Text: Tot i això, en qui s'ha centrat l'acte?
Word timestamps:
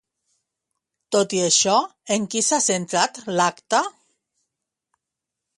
Tot 1.15 1.35
i 1.41 1.41
això, 1.49 1.75
en 2.17 2.25
qui 2.33 2.43
s'ha 2.47 2.61
centrat 2.71 3.23
l'acte? 3.41 3.85